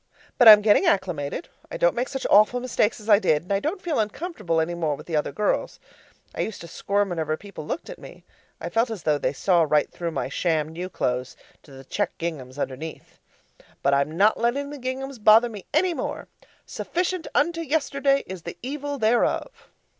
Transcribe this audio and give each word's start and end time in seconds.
But 0.39 0.47
I'm 0.47 0.63
getting 0.63 0.87
acclimated. 0.87 1.47
I 1.69 1.77
don't 1.77 1.93
make 1.93 2.09
such 2.09 2.25
awful 2.31 2.59
mistakes 2.59 2.99
as 2.99 3.07
I 3.07 3.19
did; 3.19 3.43
and 3.43 3.53
I 3.53 3.59
don't 3.59 3.79
feel 3.83 3.99
uncomfortable 3.99 4.59
any 4.59 4.73
more 4.73 4.95
with 4.95 5.05
the 5.05 5.15
other 5.15 5.31
girls. 5.31 5.79
I 6.33 6.41
used 6.41 6.59
to 6.61 6.67
squirm 6.67 7.09
whenever 7.09 7.37
people 7.37 7.67
looked 7.67 7.87
at 7.87 7.99
me. 7.99 8.23
I 8.59 8.69
felt 8.71 8.89
as 8.89 9.03
though 9.03 9.19
they 9.19 9.31
saw 9.31 9.61
right 9.61 9.87
through 9.91 10.09
my 10.09 10.27
sham 10.27 10.69
new 10.69 10.89
clothes 10.89 11.37
to 11.61 11.71
the 11.71 11.83
checked 11.83 12.17
ginghams 12.17 12.57
underneath. 12.57 13.19
But 13.83 13.93
I'm 13.93 14.17
not 14.17 14.39
letting 14.39 14.71
the 14.71 14.79
ginghams 14.79 15.19
bother 15.19 15.49
me 15.49 15.65
any 15.71 15.93
more. 15.93 16.27
Sufficient 16.65 17.27
unto 17.35 17.61
yesterday 17.61 18.23
is 18.25 18.41
the 18.41 18.57
evil 18.63 18.97
thereof. 18.97 19.69